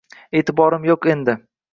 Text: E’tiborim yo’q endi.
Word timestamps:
E’tiborim 0.39 0.87
yo’q 0.91 1.07
endi. 1.15 1.37